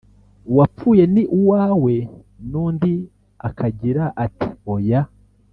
uwapfuye 0.51 1.03
ni 1.13 1.23
uwawe’, 1.37 1.95
n’undi 2.49 2.93
akagira 3.47 4.03
ati‘ 4.25 4.47
Oya’ 4.73 5.01